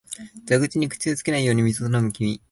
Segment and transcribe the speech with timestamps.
[0.49, 2.39] 蛇口に口をつけないように水を飲む君、